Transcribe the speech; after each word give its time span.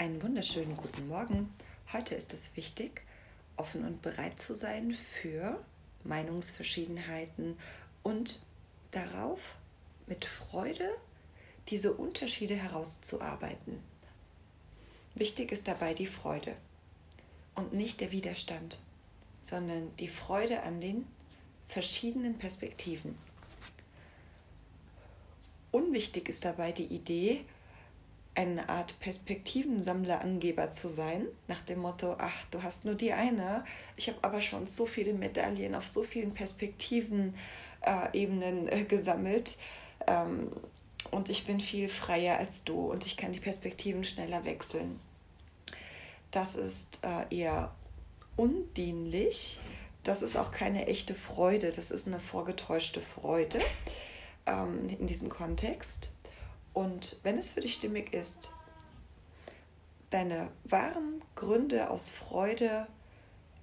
Einen 0.00 0.22
wunderschönen 0.22 0.76
guten 0.76 1.08
Morgen. 1.08 1.52
Heute 1.92 2.14
ist 2.14 2.32
es 2.32 2.54
wichtig, 2.54 3.02
offen 3.56 3.84
und 3.84 4.00
bereit 4.00 4.38
zu 4.38 4.54
sein 4.54 4.94
für 4.94 5.58
Meinungsverschiedenheiten 6.04 7.58
und 8.04 8.40
darauf 8.92 9.56
mit 10.06 10.24
Freude 10.24 10.88
diese 11.66 11.94
Unterschiede 11.94 12.54
herauszuarbeiten. 12.54 13.82
Wichtig 15.16 15.50
ist 15.50 15.66
dabei 15.66 15.94
die 15.94 16.06
Freude 16.06 16.54
und 17.56 17.72
nicht 17.72 18.00
der 18.00 18.12
Widerstand, 18.12 18.78
sondern 19.42 19.90
die 19.96 20.06
Freude 20.06 20.62
an 20.62 20.80
den 20.80 21.08
verschiedenen 21.66 22.38
Perspektiven. 22.38 23.18
Unwichtig 25.72 26.28
ist 26.28 26.44
dabei 26.44 26.70
die 26.70 26.86
Idee, 26.86 27.44
eine 28.38 28.68
Art 28.68 29.00
Perspektivensammler, 29.00 30.20
Angeber 30.20 30.70
zu 30.70 30.88
sein, 30.88 31.26
nach 31.48 31.60
dem 31.62 31.80
Motto, 31.80 32.14
ach, 32.18 32.44
du 32.52 32.62
hast 32.62 32.84
nur 32.84 32.94
die 32.94 33.12
eine, 33.12 33.64
ich 33.96 34.08
habe 34.08 34.18
aber 34.22 34.40
schon 34.40 34.68
so 34.68 34.86
viele 34.86 35.12
Medaillen 35.12 35.74
auf 35.74 35.88
so 35.88 36.04
vielen 36.04 36.32
Perspektiven 36.32 37.34
äh, 37.80 38.16
äh, 38.16 38.84
gesammelt 38.84 39.58
ähm, 40.06 40.52
und 41.10 41.30
ich 41.30 41.46
bin 41.46 41.58
viel 41.58 41.88
freier 41.88 42.38
als 42.38 42.62
du 42.62 42.92
und 42.92 43.06
ich 43.06 43.16
kann 43.16 43.32
die 43.32 43.40
Perspektiven 43.40 44.04
schneller 44.04 44.44
wechseln. 44.44 45.00
Das 46.30 46.54
ist 46.54 47.00
äh, 47.04 47.34
eher 47.36 47.74
undienlich. 48.36 49.58
Das 50.04 50.22
ist 50.22 50.36
auch 50.36 50.52
keine 50.52 50.86
echte 50.86 51.14
Freude, 51.14 51.72
das 51.72 51.90
ist 51.90 52.06
eine 52.06 52.20
vorgetäuschte 52.20 53.00
Freude 53.00 53.58
ähm, 54.46 54.88
in 54.88 55.08
diesem 55.08 55.28
Kontext. 55.28 56.14
Und 56.72 57.18
wenn 57.22 57.38
es 57.38 57.50
für 57.50 57.60
dich 57.60 57.74
stimmig 57.74 58.12
ist, 58.12 58.52
deine 60.10 60.50
wahren 60.64 61.22
Gründe 61.34 61.90
aus 61.90 62.10
Freude 62.10 62.86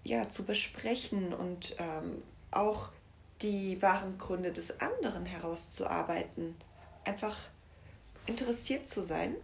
ja, 0.04 0.30
zu 0.30 0.46
besprechen 0.46 1.34
und 1.34 1.76
ähm, 1.80 2.22
auch 2.52 2.90
die 3.42 3.82
wahren 3.82 4.18
Gründe 4.18 4.52
des 4.52 4.80
anderen 4.80 5.26
herauszuarbeiten, 5.26 6.56
einfach 7.04 7.38
interessiert 8.28 8.88
zu 8.88 9.02
sein, 9.02 9.36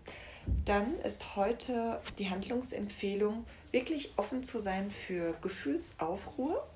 dann 0.65 0.99
ist 1.01 1.35
heute 1.35 1.99
die 2.17 2.29
Handlungsempfehlung, 2.29 3.45
wirklich 3.71 4.13
offen 4.17 4.43
zu 4.43 4.59
sein 4.59 4.91
für 4.91 5.33
Gefühlsaufruhr. 5.41 6.67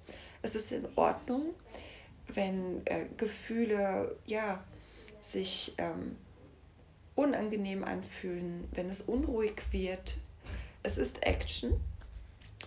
Es 0.42 0.55
ist 0.55 0.72
in 0.72 0.88
Ordnung, 0.95 1.53
wenn 2.33 2.86
äh, 2.86 3.05
Gefühle 3.17 4.16
ja, 4.25 4.64
sich 5.20 5.73
ähm, 5.77 6.16
unangenehm 7.36 7.83
anfühlen, 7.83 8.67
wenn 8.72 8.89
es 8.89 9.02
unruhig 9.02 9.61
wird. 9.72 10.17
Es 10.83 10.97
ist 10.97 11.23
Action 11.23 11.80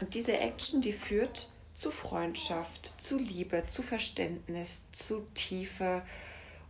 und 0.00 0.14
diese 0.14 0.38
Action, 0.38 0.80
die 0.80 0.92
führt 0.92 1.50
zu 1.72 1.90
Freundschaft, 1.90 3.00
zu 3.00 3.16
Liebe, 3.16 3.64
zu 3.66 3.82
Verständnis, 3.82 4.90
zu 4.92 5.26
Tiefe 5.34 6.02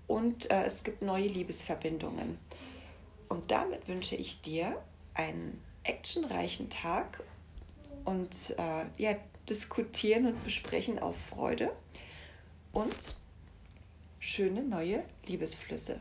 und 0.07 0.51
äh, 0.51 0.65
es 0.65 0.85
gibt 0.85 1.03
neue 1.03 1.27
Liebesverbindungen. 1.27 2.39
Und 3.29 3.51
damit 3.51 3.89
wünsche 3.89 4.17
ich 4.17 4.41
dir 4.41 4.81
einen 5.15 5.63
actionreichen 5.83 6.71
Tag 6.71 7.23
und 8.05 8.55
äh, 8.59 8.85
ja, 8.97 9.17
diskutieren 9.49 10.27
und 10.27 10.45
besprechen 10.45 10.99
aus 10.99 11.25
Freude 11.25 11.73
und 12.73 13.17
schöne 14.21 14.63
neue 14.63 15.03
Liebesflüsse. 15.27 16.01